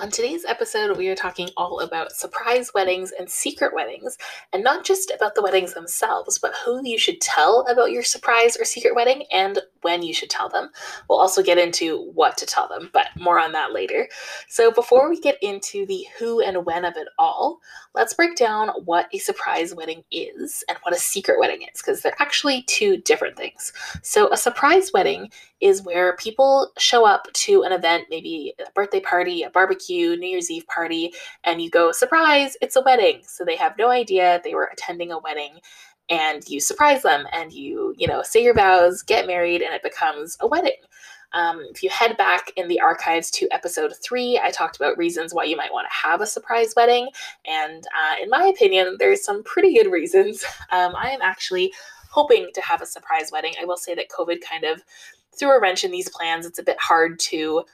[0.00, 4.18] On today's episode, we are talking all about surprise weddings and secret weddings,
[4.52, 8.56] and not just about the weddings themselves, but who you should tell about your surprise
[8.56, 10.70] or secret wedding and when you should tell them.
[11.08, 14.08] We'll also get into what to tell them, but more on that later.
[14.48, 17.60] So, before we get into the who and when of it all,
[17.94, 22.02] let's break down what a surprise wedding is and what a secret wedding is, because
[22.02, 23.72] they're actually two different things.
[24.02, 25.30] So, a surprise wedding
[25.64, 30.28] is where people show up to an event, maybe a birthday party, a barbecue, New
[30.28, 33.22] Year's Eve party, and you go, surprise, it's a wedding.
[33.26, 35.58] So they have no idea they were attending a wedding
[36.10, 39.82] and you surprise them and you, you know, say your vows, get married, and it
[39.82, 40.76] becomes a wedding.
[41.32, 45.32] Um, if you head back in the archives to episode three, I talked about reasons
[45.32, 47.08] why you might want to have a surprise wedding.
[47.46, 50.44] And uh, in my opinion, there's some pretty good reasons.
[50.70, 51.72] Um, I am actually
[52.10, 53.54] hoping to have a surprise wedding.
[53.60, 54.82] I will say that COVID kind of
[55.38, 56.46] threw a wrench in these plans.
[56.46, 57.64] It's a bit hard to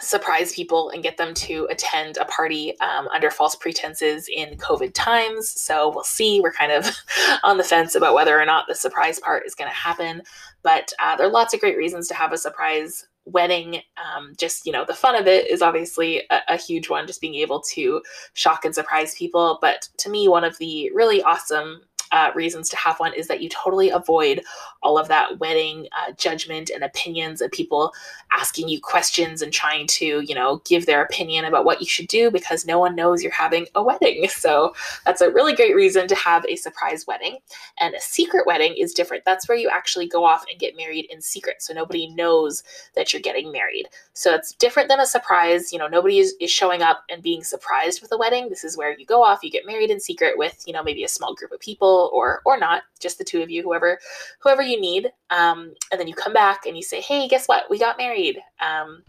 [0.00, 4.92] surprise people and get them to attend a party um, under false pretenses in COVID
[4.92, 5.48] times.
[5.48, 6.40] So we'll see.
[6.40, 6.90] We're kind of
[7.44, 10.22] on the fence about whether or not the surprise part is going to happen.
[10.62, 13.80] But uh, there are lots of great reasons to have a surprise wedding.
[13.96, 17.20] Um, just, you know, the fun of it is obviously a, a huge one, just
[17.20, 18.02] being able to
[18.34, 19.58] shock and surprise people.
[19.60, 21.82] But to me, one of the really awesome
[22.14, 24.40] uh, reasons to have one is that you totally avoid
[24.84, 27.92] all of that wedding uh, judgment and opinions of people
[28.32, 32.06] asking you questions and trying to, you know, give their opinion about what you should
[32.06, 34.28] do because no one knows you're having a wedding.
[34.44, 34.74] So
[35.06, 37.38] that's a really great reason to have a surprise wedding.
[37.80, 39.24] And a secret wedding is different.
[39.24, 41.62] That's where you actually go off and get married in secret.
[41.62, 42.62] So nobody knows
[42.94, 43.86] that you're getting married.
[44.12, 45.72] So it's different than a surprise.
[45.72, 48.50] You know, nobody is, is showing up and being surprised with a wedding.
[48.50, 51.04] This is where you go off, you get married in secret with, you know, maybe
[51.04, 53.98] a small group of people or or not, just the two of you, whoever
[54.40, 55.10] whoever you need.
[55.30, 57.70] Um, and then you come back and you say, hey, guess what?
[57.70, 58.38] We got married.
[58.60, 59.02] Um,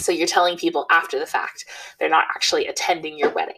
[0.00, 1.64] so you're telling people after the fact.
[1.98, 3.56] They're not actually attending your wedding.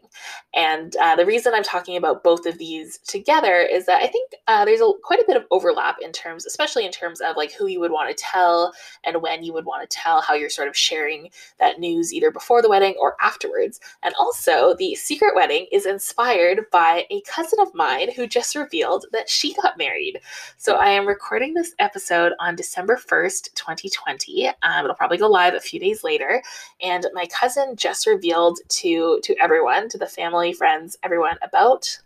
[0.54, 4.32] And uh, the reason I'm talking about both of these together is that I think
[4.47, 7.53] uh, there's a, quite a bit of overlap in terms, especially in terms of like
[7.53, 8.72] who you would want to tell
[9.04, 12.31] and when you would want to tell, how you're sort of sharing that news either
[12.31, 13.80] before the wedding or afterwards.
[14.03, 19.07] And also, the secret wedding is inspired by a cousin of mine who just revealed
[19.12, 20.21] that she got married.
[20.57, 24.48] So I am recording this episode on December 1st, 2020.
[24.48, 26.28] Um, it'll probably go live a few days later
[26.83, 31.98] and my cousin just revealed to to everyone to the family friends everyone about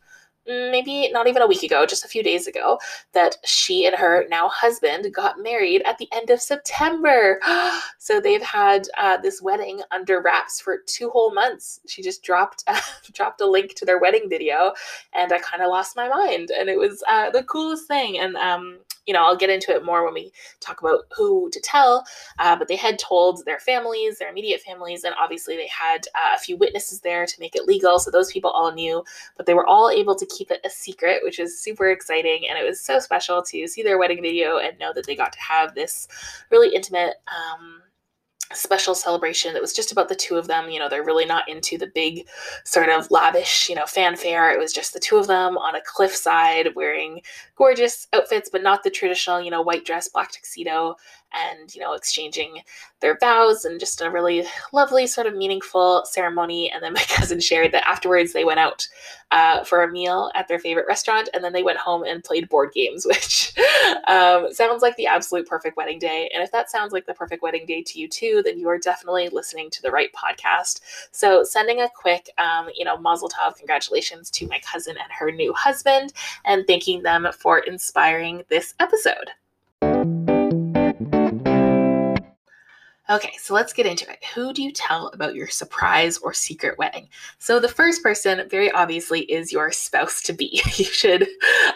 [0.48, 2.78] mm, maybe not even a week ago, just a few days ago,
[3.12, 7.40] that she and her now husband got married at the end of September.
[7.98, 11.80] so they've had uh, this wedding under wraps for two whole months.
[11.86, 12.80] She just dropped uh,
[13.12, 14.72] dropped a link to their wedding video,
[15.12, 16.50] and I kind of lost my mind.
[16.50, 18.18] And it was uh, the coolest thing.
[18.18, 21.60] And um, you know, I'll get into it more when we talk about who to
[21.60, 22.04] tell.
[22.38, 26.34] Uh, but they had told their families, their immediate families, and obviously they had uh,
[26.34, 27.98] a few witnesses there to make it legal.
[27.98, 29.02] So those people all knew,
[29.36, 32.46] but they were all able to keep it a secret, which is super exciting.
[32.48, 35.32] And it was so special to see their wedding video and know that they got
[35.32, 36.08] to have this
[36.50, 37.14] really intimate.
[37.28, 37.81] Um,
[38.54, 40.70] special celebration that was just about the two of them.
[40.70, 42.26] You know, they're really not into the big
[42.64, 44.52] sort of lavish, you know, fanfare.
[44.52, 47.22] It was just the two of them on a cliffside wearing
[47.56, 50.96] gorgeous outfits, but not the traditional, you know, white dress, black tuxedo
[51.34, 52.62] and you know exchanging
[53.02, 56.70] their vows and just a really lovely sort of meaningful ceremony.
[56.70, 58.88] And then my cousin shared that afterwards they went out
[59.30, 62.48] uh, for a meal at their favorite restaurant and then they went home and played
[62.48, 63.52] board games which
[64.06, 66.30] um, sounds like the absolute perfect wedding day.
[66.32, 68.78] And if that sounds like the perfect wedding day to you too then you are
[68.78, 70.80] definitely listening to the right podcast.
[71.10, 75.30] So sending a quick um, you know mazel tov congratulations to my cousin and her
[75.30, 76.12] new husband
[76.44, 79.30] and thanking them for inspiring this episode
[83.12, 84.24] Okay, so let's get into it.
[84.34, 87.10] Who do you tell about your surprise or secret wedding?
[87.38, 90.62] So, the first person, very obviously, is your spouse to be.
[90.82, 91.28] You should,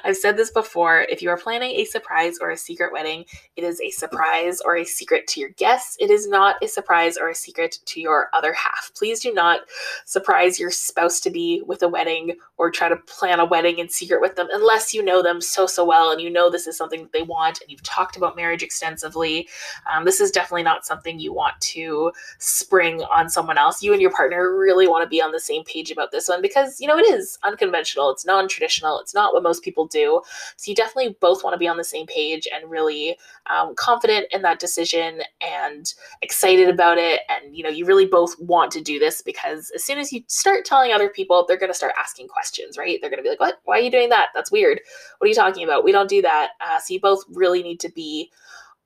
[0.05, 3.63] I've said this before, if you are planning a surprise or a secret wedding, it
[3.63, 5.97] is a surprise or a secret to your guests.
[6.01, 8.91] It is not a surprise or a secret to your other half.
[8.97, 9.61] Please do not
[10.07, 13.89] surprise your spouse to be with a wedding or try to plan a wedding in
[13.89, 16.77] secret with them unless you know them so, so well and you know this is
[16.77, 19.47] something that they want and you've talked about marriage extensively.
[19.93, 23.83] Um, this is definitely not something you want to spring on someone else.
[23.83, 26.43] You and your partner really want to be on the same page about this one
[26.43, 30.23] because, you know, it is unconventional, it's non traditional, it's not what most people do.
[30.57, 33.17] So you definitely both want to be on the same page and really
[33.49, 35.93] um, confident in that decision and
[36.23, 37.21] excited about it.
[37.29, 40.23] And, you know, you really both want to do this because as soon as you
[40.27, 42.99] start telling other people, they're going to start asking questions, right?
[43.01, 43.61] They're going to be like, what?
[43.65, 44.29] Why are you doing that?
[44.35, 44.81] That's weird.
[45.19, 45.85] What are you talking about?
[45.85, 46.51] We don't do that.
[46.61, 48.31] Uh, so you both really need to be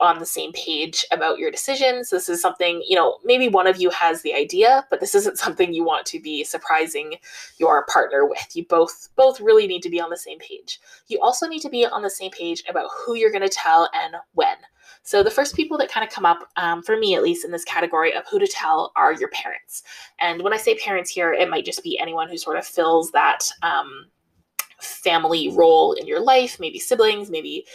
[0.01, 2.11] on the same page about your decisions.
[2.11, 5.39] This is something, you know, maybe one of you has the idea, but this isn't
[5.39, 7.17] something you want to be surprising
[7.59, 8.55] your partner with.
[8.55, 10.81] You both both really need to be on the same page.
[11.09, 13.89] You also need to be on the same page about who you're going to tell
[13.95, 14.57] and when.
[15.03, 17.51] So the first people that kind of come up, um, for me at least, in
[17.51, 19.83] this category of who to tell are your parents.
[20.19, 23.11] And when I say parents here, it might just be anyone who sort of fills
[23.13, 24.07] that um,
[24.79, 27.67] family role in your life, maybe siblings, maybe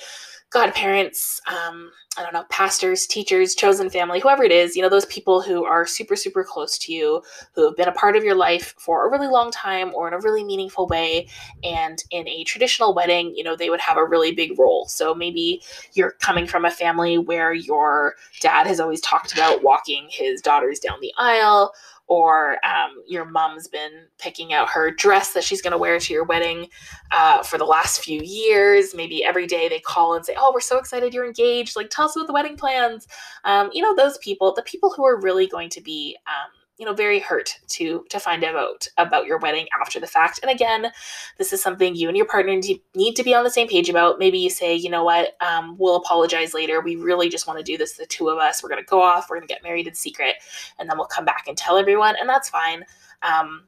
[0.51, 5.05] godparents, um, I don't know, pastors, teachers, chosen family, whoever it is, you know, those
[5.07, 7.21] people who are super, super close to you,
[7.53, 10.13] who have been a part of your life for a really long time or in
[10.13, 11.27] a really meaningful way.
[11.63, 14.85] And in a traditional wedding, you know, they would have a really big role.
[14.87, 15.61] So maybe
[15.93, 20.79] you're coming from a family where your dad has always talked about walking his daughters
[20.79, 21.73] down the aisle
[22.07, 26.13] or um, your mom's been picking out her dress that she's going to wear to
[26.13, 26.67] your wedding
[27.11, 28.93] uh, for the last few years.
[28.93, 31.75] Maybe every day they call and say, Oh, we're so excited you're engaged.
[31.75, 33.07] Like, tell us about the wedding plans.
[33.43, 36.17] Um, you know, those people, the people who are really going to be.
[36.27, 40.39] Um, you know very hurt to to find out about your wedding after the fact.
[40.41, 40.91] And again
[41.37, 42.59] this is something you and your partner
[42.95, 44.19] need to be on the same page about.
[44.19, 45.35] Maybe you say you know what?
[45.41, 46.81] Um, we'll apologize later.
[46.81, 48.61] We really just want to do this the two of us.
[48.61, 49.29] We're going to go off.
[49.29, 50.35] We're going to get married in secret
[50.79, 52.15] and then we'll come back and tell everyone.
[52.19, 52.85] And that's fine.
[53.21, 53.63] Um,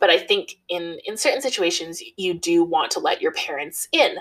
[0.00, 4.16] but I think in in certain situations you do want to let your parents in.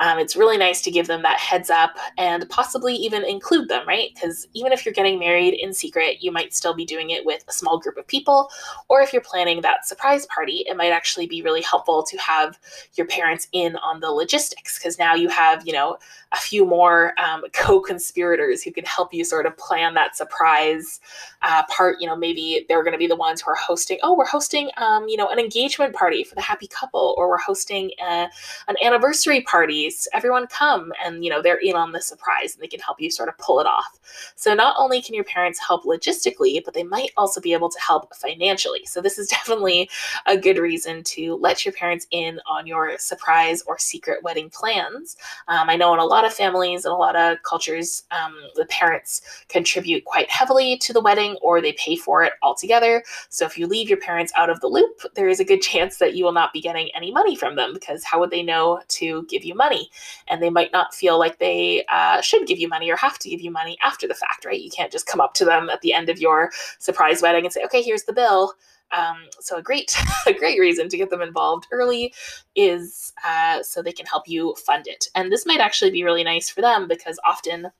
[0.00, 3.86] Um, it's really nice to give them that heads up and possibly even include them,
[3.86, 4.10] right?
[4.14, 7.44] Because even if you're getting married in secret, you might still be doing it with
[7.48, 8.48] a small group of people,
[8.88, 12.58] or if you're planning that surprise party, it might actually be really helpful to have
[12.94, 15.98] your parents in on the logistics because now you have you know
[16.32, 21.00] a few more um, co-conspirators who can help you sort of plan that surprise
[21.42, 21.96] uh, part.
[22.00, 23.98] You know, maybe they're going to be the ones who are hosting.
[24.02, 24.70] Oh, we're hosting.
[24.76, 28.28] Um, you know, an engagement party for the happy couple, or we're hosting a,
[28.68, 29.90] an anniversary party.
[29.90, 33.00] So everyone come and, you know, they're in on the surprise and they can help
[33.00, 33.98] you sort of pull it off.
[34.34, 37.80] So not only can your parents help logistically, but they might also be able to
[37.80, 38.84] help financially.
[38.86, 39.90] So this is definitely
[40.26, 45.16] a good reason to let your parents in on your surprise or secret wedding plans.
[45.48, 48.66] Um, I know in a lot of families and a lot of cultures, um, the
[48.66, 53.02] parents contribute quite heavily to the wedding or they pay for it altogether.
[53.28, 55.98] So if you leave your parents out of the loop, there is a good chance
[55.98, 58.80] that you will not be getting any money from them because how would they know
[58.88, 59.90] to give you money?
[60.28, 63.28] And they might not feel like they uh, should give you money or have to
[63.28, 64.60] give you money after the fact, right?
[64.60, 67.52] You can't just come up to them at the end of your surprise wedding and
[67.52, 68.54] say, okay, here's the bill.
[68.90, 69.94] Um, so a great,
[70.26, 72.14] a great reason to get them involved early
[72.54, 75.06] is uh, so they can help you fund it.
[75.14, 77.70] And this might actually be really nice for them because often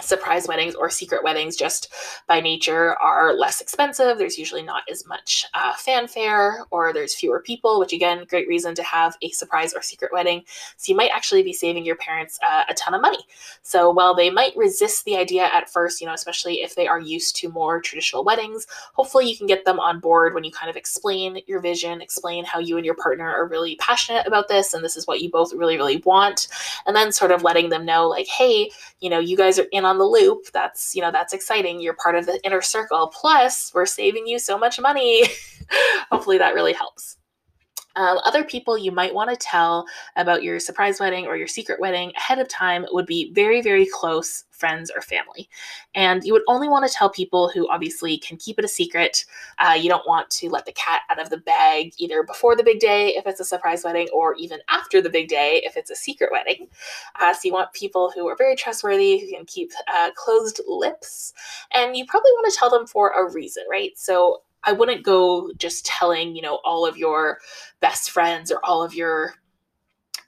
[0.00, 1.92] surprise weddings or secret weddings just
[2.26, 4.18] by nature are less expensive.
[4.18, 8.74] There's usually not as much uh, fanfare or there's fewer people which again great reason
[8.74, 10.42] to have a surprise or secret wedding.
[10.76, 13.24] So you might actually be saving your parents uh, a ton of money.
[13.62, 17.00] So while they might resist the idea at first you know especially if they are
[17.00, 20.70] used to more traditional weddings hopefully you can get them on board when you kind
[20.70, 24.74] of explain your vision explain how you and your partner are really passionate about this
[24.74, 26.48] and this is what you both really really want
[26.86, 28.70] and then sort of letting them know like hey
[29.00, 31.80] you know you guys are in on the loop that's you know that's exciting.
[31.80, 33.08] You're part of the inner circle.
[33.08, 35.24] Plus we're saving you so much money.
[36.10, 37.16] Hopefully that really helps
[37.96, 41.80] um, other people you might want to tell about your surprise wedding or your secret
[41.80, 45.48] wedding ahead of time would be very, very close friends or family.
[45.94, 49.24] And you would only want to tell people who obviously can keep it a secret.
[49.58, 52.62] Uh, you don't want to let the cat out of the bag either before the
[52.62, 55.90] big day if it's a surprise wedding or even after the big day if it's
[55.90, 56.68] a secret wedding.
[57.18, 61.32] Uh, so you want people who are very trustworthy, who can keep uh, closed lips.
[61.72, 63.98] And you probably want to tell them for a reason, right?
[63.98, 67.38] So I wouldn't go just telling, you know, all of your
[67.80, 69.34] best friends or all of your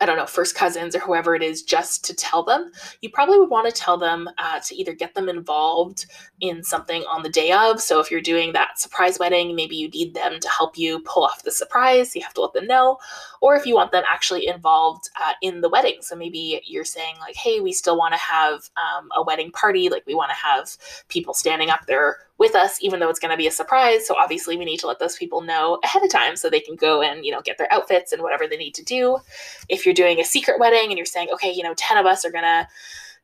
[0.02, 2.72] I don't know, first cousins or whoever it is, just to tell them.
[3.02, 6.06] You probably would want to tell them uh, to either get them involved
[6.40, 7.80] in something on the day of.
[7.80, 11.22] So if you're doing that surprise wedding, maybe you need them to help you pull
[11.22, 12.16] off the surprise.
[12.16, 12.98] You have to let them know.
[13.40, 15.98] Or if you want them actually involved uh, in the wedding.
[16.00, 19.88] So maybe you're saying, like, hey, we still want to have um, a wedding party.
[19.88, 23.30] Like, we want to have people standing up there with us, even though it's going
[23.30, 24.06] to be a surprise.
[24.06, 26.76] So obviously, we need to let those people know ahead of time so they can
[26.76, 29.18] go and you know get their outfits and whatever they need to do.
[29.68, 32.24] If you're doing a secret wedding and you're saying, okay, you know, ten of us
[32.24, 32.68] are gonna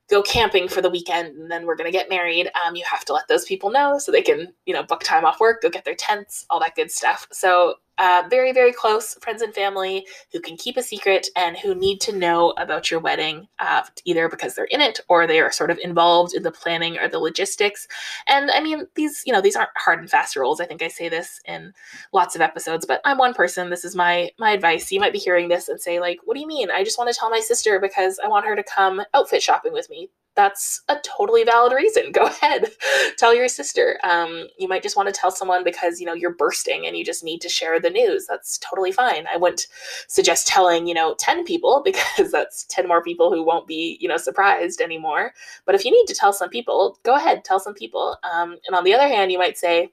[0.09, 3.05] go camping for the weekend and then we're going to get married um, you have
[3.05, 5.69] to let those people know so they can you know book time off work go
[5.69, 10.07] get their tents all that good stuff so uh, very, very close friends and family
[10.33, 14.29] who can keep a secret and who need to know about your wedding, uh, either
[14.29, 17.19] because they're in it or they are sort of involved in the planning or the
[17.19, 17.89] logistics.
[18.27, 20.61] And I mean, these, you know, these aren't hard and fast rules.
[20.61, 21.73] I think I say this in
[22.13, 23.71] lots of episodes, but I'm one person.
[23.71, 24.91] This is my my advice.
[24.93, 26.71] You might be hearing this and say, like, what do you mean?
[26.71, 29.73] I just want to tell my sister because I want her to come outfit shopping
[29.73, 32.13] with me that's a totally valid reason.
[32.13, 32.71] Go ahead,
[33.17, 33.99] tell your sister.
[34.05, 37.05] Um, you might just want to tell someone because you know you're bursting and you
[37.05, 38.27] just need to share the news.
[38.29, 39.27] That's totally fine.
[39.33, 39.67] I wouldn't
[40.07, 44.09] suggest telling you know ten people because that's ten more people who won't be you
[44.09, 45.33] know surprised anymore.
[45.67, 48.17] But if you need to tell some people, go ahead, tell some people.
[48.33, 49.91] Um, and on the other hand, you might say,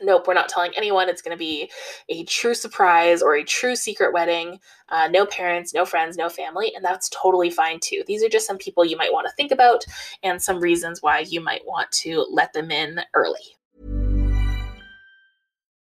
[0.00, 1.08] nope, we're not telling anyone.
[1.08, 1.70] It's going to be
[2.08, 4.60] a true surprise or a true secret wedding.
[4.88, 6.72] Uh, no parents, no friends, no family.
[6.74, 8.02] And that's totally fine too.
[8.06, 9.84] These are just some people you might want to think about
[10.22, 13.57] and some reasons why you might want to let them in early.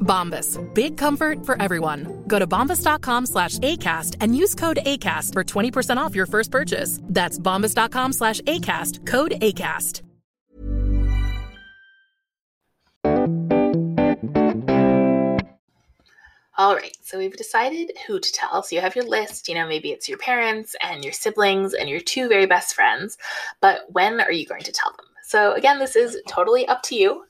[0.00, 0.58] Bombas.
[0.74, 2.24] Big comfort for everyone.
[2.26, 7.00] Go to bombas.com slash ACAST and use code ACAST for 20% off your first purchase.
[7.04, 9.06] That's bombas.com slash ACAST.
[9.06, 10.02] Code ACAST.
[16.60, 18.62] All right, so we've decided who to tell.
[18.62, 21.88] So you have your list, you know, maybe it's your parents and your siblings and
[21.88, 23.16] your two very best friends,
[23.62, 25.06] but when are you going to tell them?
[25.24, 27.24] So again, this is totally up to you.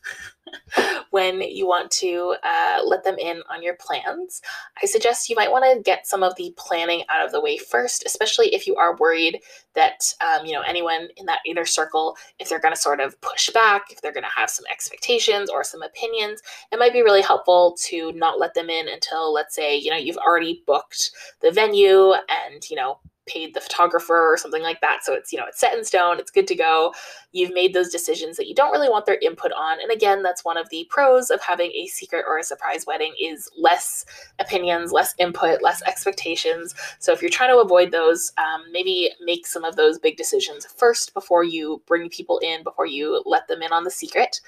[1.11, 4.41] when you want to uh, let them in on your plans.
[4.83, 7.59] I suggest you might want to get some of the planning out of the way
[7.59, 9.41] first, especially if you are worried
[9.75, 13.21] that um, you know anyone in that inner circle, if they're going to sort of
[13.21, 16.41] push back, if they're going to have some expectations or some opinions,
[16.73, 19.97] it might be really helpful to not let them in until, let's say, you know,
[19.97, 25.01] you've already booked the venue and you know paid the photographer or something like that.
[25.03, 26.93] So it's, you know, it's set in stone, it's good to go.
[27.33, 29.81] You've made those decisions that you don't really want their input on.
[29.81, 33.15] And again, that's one of the pros of having a secret or a surprise wedding
[33.21, 34.05] is less
[34.39, 36.75] opinions, less input, less expectations.
[36.99, 40.67] So if you're trying to avoid those, um, maybe make some of those big decisions
[40.77, 44.41] first before you bring people in, before you let them in on the secret.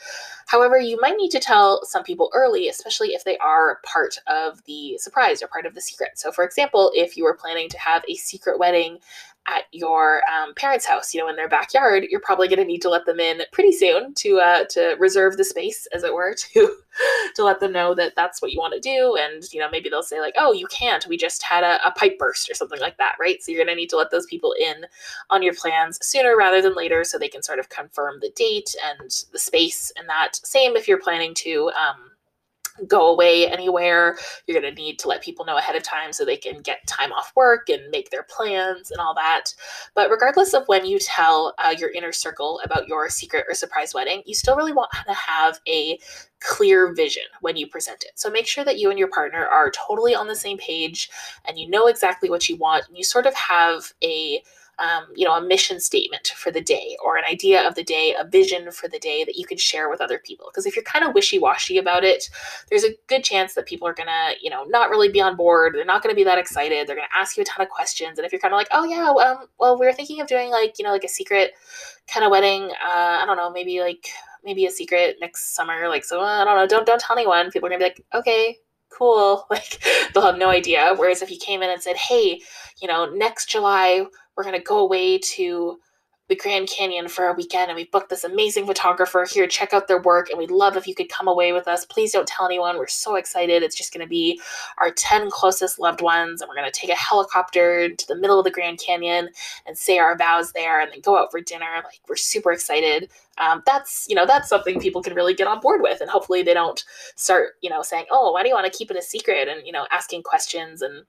[0.47, 4.63] However, you might need to tell some people early, especially if they are part of
[4.65, 6.11] the surprise or part of the secret.
[6.17, 8.99] So for example, if you were planning to have a secret wedding
[9.47, 12.83] at your um, parents' house, you know, in their backyard, you're probably going to need
[12.83, 16.35] to let them in pretty soon to uh, to reserve the space, as it were,
[16.55, 16.77] to
[17.35, 19.17] to let them know that that's what you want to do.
[19.17, 21.07] And you know, maybe they'll say like, "Oh, you can't.
[21.09, 23.75] We just had a, a pipe burst or something like that, right?" So you're going
[23.75, 24.87] to need to let those people in
[25.31, 28.75] on your plans sooner rather than later, so they can sort of confirm the date
[28.85, 30.37] and the space and that.
[30.45, 31.71] Same if you're planning to.
[31.71, 32.12] Um,
[32.87, 34.17] go away anywhere.
[34.47, 36.87] You're going to need to let people know ahead of time so they can get
[36.87, 39.55] time off work and make their plans and all that.
[39.95, 43.95] But regardless of when you tell uh, your inner circle about your secret or surprise
[43.95, 45.99] wedding, you still really want to have a
[46.41, 48.13] clear vision when you present it.
[48.17, 51.09] So make sure that you and your partner are totally on the same page
[51.45, 54.43] and you know exactly what you want and you sort of have a
[54.79, 58.15] um, you know, a mission statement for the day or an idea of the day,
[58.19, 60.47] a vision for the day that you can share with other people.
[60.51, 62.29] Because if you're kind of wishy washy about it,
[62.71, 65.37] there's a good chance that people are going to, you know, not really be on
[65.37, 65.75] board.
[65.75, 66.87] They're not going to be that excited.
[66.87, 68.19] They're going to ask you a ton of questions.
[68.19, 70.51] And if you're kind of like, oh, yeah, um, well, we were thinking of doing
[70.51, 71.53] like, you know, like a secret
[72.09, 74.09] kind of wedding, uh, I don't know, maybe like,
[74.45, 75.89] maybe a secret next summer.
[75.89, 77.51] Like, so uh, I don't know, don't, don't tell anyone.
[77.51, 78.59] People are going to be like, okay,
[78.93, 79.47] cool.
[79.51, 80.95] Like they'll have no idea.
[80.97, 82.41] Whereas if you came in and said, hey,
[82.81, 85.79] you know, next July we're going to go away to
[86.33, 89.47] the Grand Canyon for a weekend and we booked this amazing photographer here.
[89.47, 91.85] Check out their work and we'd love if you could come away with us.
[91.85, 92.79] Please don't tell anyone.
[92.79, 93.63] We're so excited.
[93.63, 94.41] It's just going to be
[94.79, 98.39] our 10 closest loved ones and we're going to take a helicopter to the middle
[98.39, 99.29] of the Grand Canyon
[99.67, 101.67] and say our vows there and then go out for dinner.
[101.85, 103.11] Like we're super excited.
[103.37, 106.43] Um, that's you know that's something people can really get on board with and hopefully
[106.43, 106.85] they don't
[107.17, 109.67] start you know saying oh why do you want to keep it a secret and
[109.67, 111.05] you know asking questions and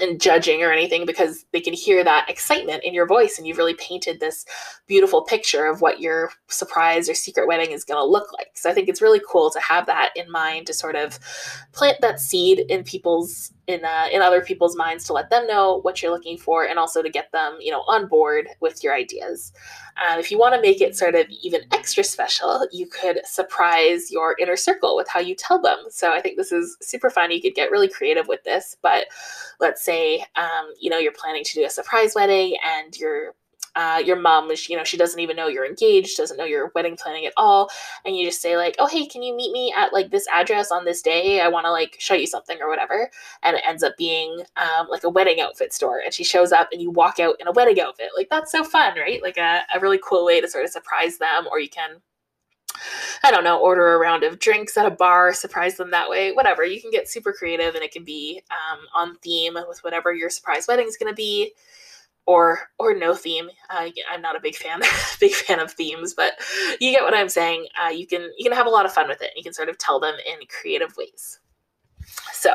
[0.00, 3.58] and judging or anything because they can hear that excitement in your voice and you've
[3.58, 4.44] really painted this
[4.86, 8.50] beautiful picture of what your surprise or secret wedding is going to look like.
[8.54, 11.18] So I think it's really cool to have that in mind to sort of
[11.72, 15.80] plant that seed in people's in uh, in other people's minds to let them know
[15.82, 18.94] what you're looking for and also to get them you know on board with your
[18.94, 19.52] ideas.
[19.96, 24.10] Uh, if you want to make it sort of even extra special, you could surprise
[24.10, 25.78] your inner circle with how you tell them.
[25.90, 27.30] So I think this is super fun.
[27.30, 28.76] You could get really creative with this.
[28.82, 29.06] But
[29.60, 33.34] let's say um, you know you're planning to do a surprise wedding and you're
[33.76, 36.96] uh, your mom you know, she doesn't even know you're engaged, doesn't know you're wedding
[36.96, 37.70] planning at all,
[38.04, 40.70] and you just say like, "Oh, hey, can you meet me at like this address
[40.70, 41.40] on this day?
[41.40, 43.10] I want to like show you something or whatever."
[43.42, 46.68] And it ends up being um, like a wedding outfit store, and she shows up,
[46.72, 48.10] and you walk out in a wedding outfit.
[48.16, 49.22] Like that's so fun, right?
[49.22, 52.00] Like a, a really cool way to sort of surprise them, or you can
[53.22, 56.32] I don't know, order a round of drinks at a bar, surprise them that way,
[56.32, 56.64] whatever.
[56.64, 60.30] You can get super creative and it can be um, on theme with whatever your
[60.30, 61.52] surprise wedding is going to be
[62.26, 63.48] or or no theme.
[63.68, 64.80] Uh, I'm not a big fan
[65.20, 66.34] big fan of themes, but
[66.80, 67.66] you get what I'm saying.
[67.82, 69.32] Uh, you can you can have a lot of fun with it.
[69.36, 71.40] You can sort of tell them in creative ways.
[72.32, 72.54] So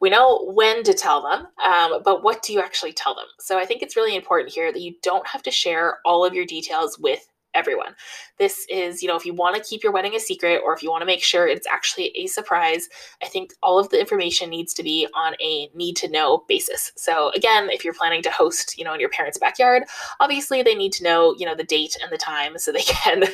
[0.00, 3.26] we know when to tell them, um, but what do you actually tell them?
[3.38, 6.34] So I think it's really important here that you don't have to share all of
[6.34, 7.94] your details with everyone.
[8.38, 10.82] This is, you know, if you want to keep your wedding a secret or if
[10.82, 12.88] you want to make sure it's actually a surprise,
[13.22, 16.92] I think all of the information needs to be on a need to know basis.
[16.96, 19.84] So again, if you're planning to host, you know, in your parents' backyard,
[20.20, 23.24] obviously they need to know, you know, the date and the time so they can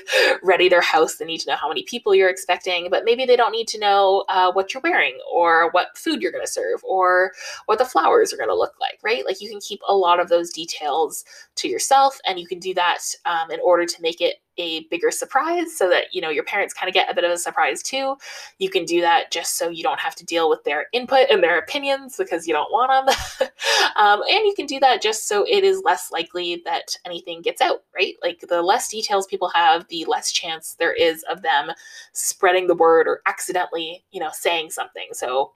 [0.43, 1.17] ready their house.
[1.17, 3.79] They need to know how many people you're expecting, but maybe they don't need to
[3.79, 7.33] know uh, what you're wearing or what food you're going to serve or
[7.67, 9.25] what the flowers are going to look like, right?
[9.25, 11.25] Like you can keep a lot of those details
[11.57, 14.85] to yourself and you can do that um, in order to make make it a
[14.91, 17.39] bigger surprise so that you know your parents kind of get a bit of a
[17.39, 18.17] surprise too.
[18.59, 21.43] You can do that just so you don't have to deal with their input and
[21.43, 23.49] their opinions because you don't want them
[23.97, 27.61] um, and you can do that just so it is less likely that anything gets
[27.61, 28.15] out right?
[28.23, 31.71] Like the less details people have the less chance there is of them
[32.13, 35.09] spreading the word or accidentally you know saying something.
[35.13, 35.53] So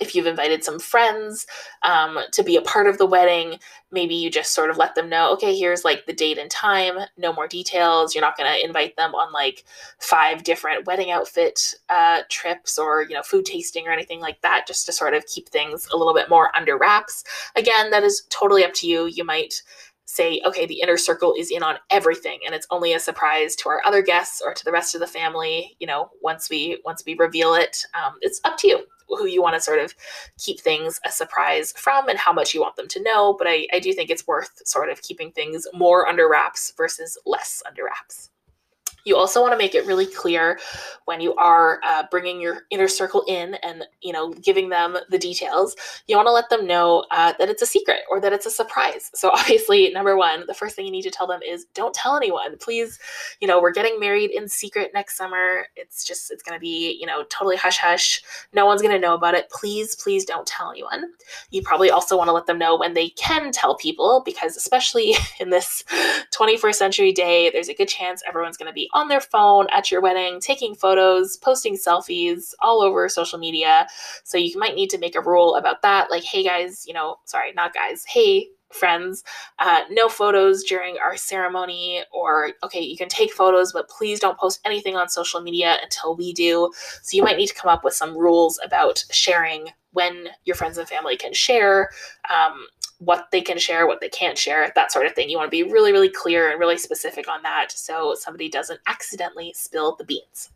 [0.00, 1.46] if you've invited some friends
[1.82, 3.58] um, to be a part of the wedding,
[3.90, 6.98] maybe you just sort of let them know, okay, here's like the date and time,
[7.16, 8.14] no more details.
[8.14, 9.64] You're not going to invite them on like
[9.98, 14.66] five different wedding outfit uh, trips or, you know, food tasting or anything like that,
[14.66, 17.24] just to sort of keep things a little bit more under wraps.
[17.54, 19.06] Again, that is totally up to you.
[19.06, 19.62] You might
[20.04, 23.68] say, okay, the inner circle is in on everything and it's only a surprise to
[23.68, 27.02] our other guests or to the rest of the family, you know, once we once
[27.06, 27.84] we reveal it.
[27.94, 28.84] Um, it's up to you
[29.16, 29.94] who you want to sort of
[30.38, 33.34] keep things a surprise from and how much you want them to know.
[33.38, 37.18] But I, I do think it's worth sort of keeping things more under wraps versus
[37.26, 38.31] less under wraps.
[39.04, 40.58] You also want to make it really clear
[41.06, 45.18] when you are uh, bringing your inner circle in and you know giving them the
[45.18, 45.74] details.
[46.06, 48.50] You want to let them know uh, that it's a secret or that it's a
[48.50, 49.10] surprise.
[49.14, 52.16] So obviously, number one, the first thing you need to tell them is don't tell
[52.16, 52.56] anyone.
[52.58, 52.98] Please,
[53.40, 55.66] you know, we're getting married in secret next summer.
[55.76, 58.22] It's just it's going to be you know totally hush hush.
[58.52, 59.50] No one's going to know about it.
[59.50, 61.12] Please, please don't tell anyone.
[61.50, 65.14] You probably also want to let them know when they can tell people because especially
[65.40, 65.84] in this
[66.32, 69.90] 21st century day, there's a good chance everyone's going to be on their phone at
[69.90, 73.86] your wedding, taking photos, posting selfies all over social media.
[74.24, 76.10] So you might need to make a rule about that.
[76.10, 79.22] Like, hey guys, you know, sorry, not guys, hey, friends,
[79.58, 84.38] uh, no photos during our ceremony, or okay, you can take photos, but please don't
[84.38, 86.72] post anything on social media until we do.
[87.02, 90.78] So you might need to come up with some rules about sharing when your friends
[90.78, 91.90] and family can share.
[92.30, 92.66] Um,
[93.04, 95.28] what they can share, what they can't share, that sort of thing.
[95.28, 98.80] You want to be really, really clear and really specific on that so somebody doesn't
[98.86, 100.50] accidentally spill the beans.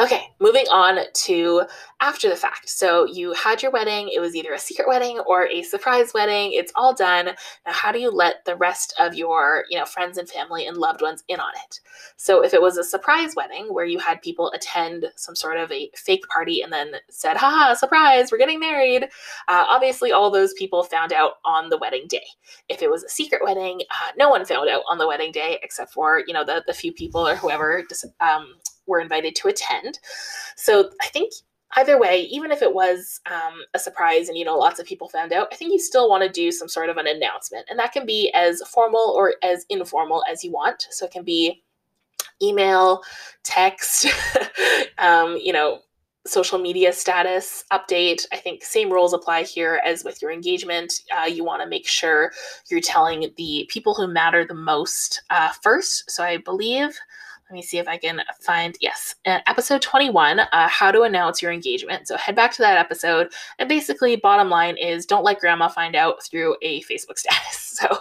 [0.00, 1.62] Okay, moving on to
[2.00, 2.68] after the fact.
[2.68, 6.52] So you had your wedding, it was either a secret wedding or a surprise wedding.
[6.52, 7.26] It's all done.
[7.26, 10.76] Now how do you let the rest of your, you know, friends and family and
[10.76, 11.80] loved ones in on it?
[12.16, 15.72] So if it was a surprise wedding where you had people attend some sort of
[15.72, 19.04] a fake party and then said, "Haha, surprise, we're getting married."
[19.48, 22.26] Uh, obviously all those people found out on the wedding day.
[22.68, 25.58] If it was a secret wedding, uh, no one found out on the wedding day
[25.62, 27.82] except for, you know, the the few people or whoever
[28.20, 28.54] um,
[28.88, 30.00] were invited to attend.
[30.56, 31.32] So I think
[31.76, 35.08] either way, even if it was um, a surprise and you know lots of people
[35.08, 37.78] found out, I think you still want to do some sort of an announcement, and
[37.78, 40.86] that can be as formal or as informal as you want.
[40.90, 41.62] So it can be
[42.42, 43.02] email,
[43.42, 44.06] text,
[44.98, 45.80] um, you know,
[46.26, 48.26] social media status update.
[48.32, 50.92] I think same rules apply here as with your engagement.
[51.16, 52.32] Uh, you want to make sure
[52.70, 56.10] you're telling the people who matter the most uh, first.
[56.10, 56.98] So I believe
[57.48, 61.40] let me see if I can find, yes, uh, episode 21, uh, how to announce
[61.40, 62.06] your engagement.
[62.06, 63.32] So head back to that episode.
[63.58, 67.64] And basically, bottom line is don't let grandma find out through a Facebook status.
[67.78, 67.96] So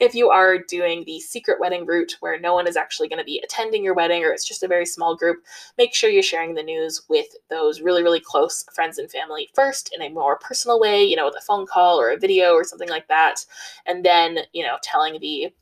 [0.00, 3.24] if you are doing the secret wedding route where no one is actually going to
[3.24, 5.44] be attending your wedding or it's just a very small group,
[5.76, 9.92] make sure you're sharing the news with those really, really close friends and family first
[9.94, 12.64] in a more personal way, you know, with a phone call or a video or
[12.64, 13.44] something like that.
[13.84, 15.52] And then, you know, telling the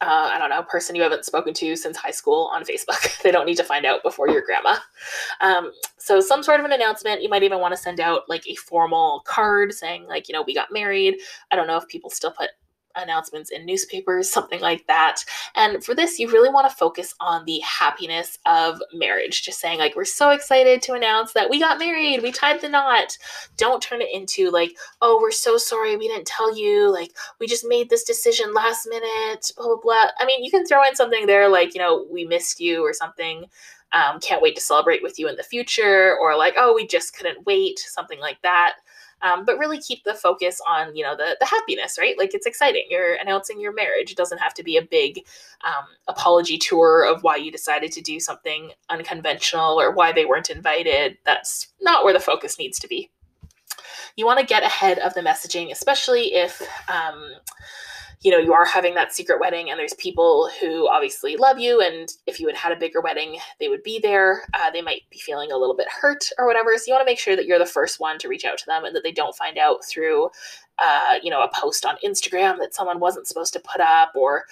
[0.00, 3.20] uh, I don't know, person you haven't spoken to since high school on Facebook.
[3.22, 4.76] they don't need to find out before your grandma.
[5.40, 7.22] Um, so, some sort of an announcement.
[7.22, 10.44] You might even want to send out like a formal card saying, like, you know,
[10.46, 11.16] we got married.
[11.50, 12.50] I don't know if people still put
[12.96, 15.24] announcements in newspapers, something like that.
[15.54, 19.42] And for this, you really want to focus on the happiness of marriage.
[19.42, 22.68] Just saying, like, we're so excited to announce that we got married, we tied the
[22.68, 23.16] knot.
[23.56, 26.90] Don't turn it into, like, oh, we're so sorry we didn't tell you.
[26.92, 30.10] Like, we just made this decision last minute, blah, blah, blah.
[30.18, 32.92] I mean, you can throw in something there, like, you know, we missed you or
[32.92, 33.44] something.
[33.92, 37.16] Um, can't wait to celebrate with you in the future, or like, oh, we just
[37.16, 38.74] couldn't wait, something like that
[39.22, 42.16] um, but really keep the focus on you know the the happiness right?
[42.18, 42.86] Like it's exciting.
[42.90, 44.10] You're announcing your marriage.
[44.10, 45.24] It doesn't have to be a big
[45.64, 50.50] um, apology tour of why you decided to do something unconventional or why they weren't
[50.50, 51.18] invited.
[51.24, 53.10] That's not where the focus needs to be.
[54.16, 57.32] You want to get ahead of the messaging especially if um,
[58.20, 61.80] you know you are having that secret wedding and there's people who obviously love you
[61.80, 64.42] and if you had had a bigger wedding they would be there.
[64.54, 66.76] Uh, they might be feeling a little bit hurt or whatever.
[66.76, 68.66] So you want to make sure that you're the first one to reach out to
[68.66, 70.30] them and that they don't find out through
[70.78, 74.44] uh, you know a post on instagram that someone wasn't supposed to put up or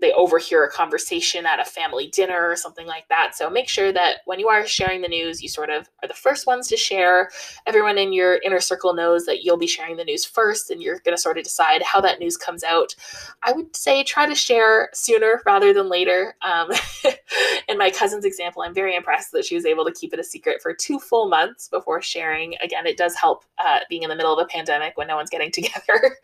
[0.00, 3.32] they overhear a conversation at a family dinner or something like that.
[3.34, 6.14] So make sure that when you are sharing the news, you sort of are the
[6.14, 7.30] first ones to share.
[7.66, 11.00] Everyone in your inner circle knows that you'll be sharing the news first and you're
[11.00, 12.94] going to sort of decide how that news comes out.
[13.42, 16.34] I would say try to share sooner rather than later.
[16.42, 16.70] Um,
[17.68, 20.24] in my cousin's example, I'm very impressed that she was able to keep it a
[20.24, 22.54] secret for two full months before sharing.
[22.62, 25.30] Again, it does help uh, being in the middle of a pandemic when no one's
[25.30, 26.16] getting together.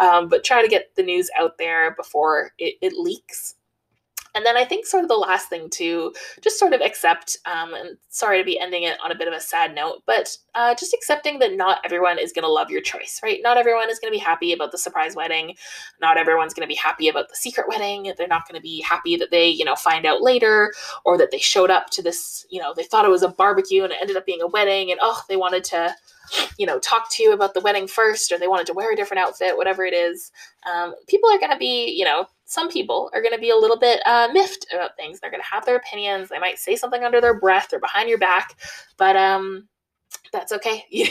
[0.00, 3.54] um, but try to get the news out there before it, it leaks weeks.
[4.36, 7.72] And then I think sort of the last thing to just sort of accept, um,
[7.72, 10.74] and sorry to be ending it on a bit of a sad note, but uh,
[10.74, 13.38] just accepting that not everyone is going to love your choice, right?
[13.44, 15.54] Not everyone is going to be happy about the surprise wedding.
[16.00, 18.12] Not everyone's going to be happy about the secret wedding.
[18.18, 20.74] They're not going to be happy that they, you know, find out later
[21.04, 23.84] or that they showed up to this, you know, they thought it was a barbecue
[23.84, 25.94] and it ended up being a wedding and oh, they wanted to
[26.58, 28.96] you know, talk to you about the wedding first, or they wanted to wear a
[28.96, 30.30] different outfit, whatever it is.
[30.72, 33.56] Um, people are going to be, you know, some people are going to be a
[33.56, 35.20] little bit uh, miffed about things.
[35.20, 36.28] They're going to have their opinions.
[36.28, 38.56] They might say something under their breath or behind your back,
[38.98, 39.68] but um,
[40.34, 40.84] that's okay.
[40.90, 41.06] You,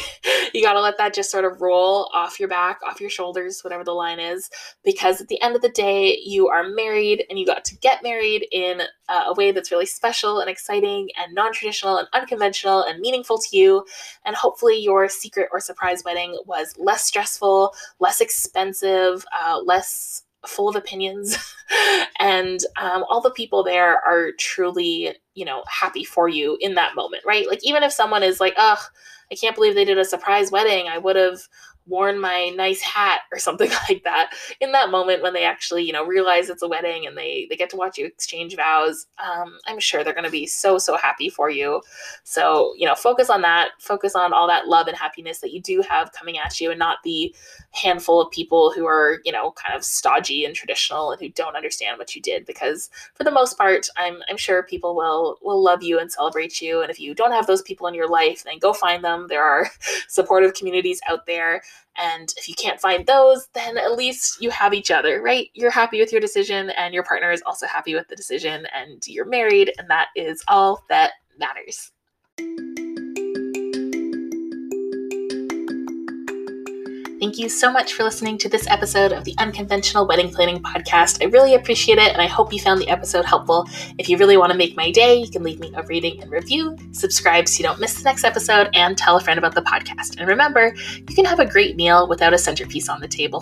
[0.53, 3.61] you got to let that just sort of roll off your back, off your shoulders,
[3.63, 4.49] whatever the line is,
[4.83, 8.03] because at the end of the day, you are married and you got to get
[8.03, 12.99] married in a way that's really special and exciting and non traditional and unconventional and
[12.99, 13.85] meaningful to you.
[14.25, 20.69] And hopefully, your secret or surprise wedding was less stressful, less expensive, uh, less full
[20.69, 21.37] of opinions.
[22.19, 26.95] And um, all the people there are truly you know happy for you in that
[26.95, 27.47] moment right?
[27.49, 28.79] Like even if someone is like ugh
[29.31, 31.39] i can't believe they did a surprise wedding i would have
[31.87, 35.93] worn my nice hat or something like that in that moment when they actually you
[35.93, 39.07] know realize it's a wedding and they they get to watch you exchange vows.
[39.23, 41.81] Um, i'm sure they're going to be so so happy for you.
[42.23, 43.69] So you know focus on that.
[43.79, 46.79] Focus on all that love and happiness that you do have coming at you and
[46.79, 47.33] not the
[47.71, 51.55] handful of people who are you know kind of stodgy and traditional and who don't
[51.55, 55.61] understand what you did because for the most part i'm i'm sure people will will
[55.61, 56.81] love you and celebrate you.
[56.81, 59.27] And if you don't have those people in your life then go find them.
[59.27, 59.69] There are
[60.07, 61.61] supportive communities out there
[61.97, 65.49] and if you can't find those, then at least you have each other, right?
[65.53, 69.05] You're happy with your decision, and your partner is also happy with the decision, and
[69.07, 71.91] you're married, and that is all that matters.
[77.23, 81.23] Thank you so much for listening to this episode of the Unconventional Wedding Planning Podcast.
[81.23, 83.65] I really appreciate it, and I hope you found the episode helpful.
[83.97, 86.29] If you really want to make my day, you can leave me a rating and
[86.29, 89.61] review, subscribe so you don't miss the next episode, and tell a friend about the
[89.61, 90.19] podcast.
[90.19, 93.41] And remember, you can have a great meal without a centerpiece on the table.